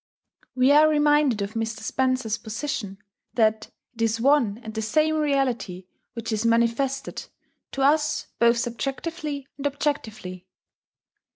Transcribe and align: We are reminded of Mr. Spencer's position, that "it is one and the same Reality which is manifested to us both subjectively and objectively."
We 0.55 0.71
are 0.71 0.87
reminded 0.89 1.43
of 1.43 1.53
Mr. 1.53 1.81
Spencer's 1.81 2.39
position, 2.39 2.97
that 3.35 3.69
"it 3.93 4.01
is 4.01 4.19
one 4.19 4.57
and 4.63 4.73
the 4.73 4.81
same 4.81 5.15
Reality 5.17 5.85
which 6.13 6.31
is 6.31 6.43
manifested 6.43 7.25
to 7.73 7.83
us 7.83 8.25
both 8.39 8.57
subjectively 8.57 9.47
and 9.59 9.67
objectively." 9.67 10.47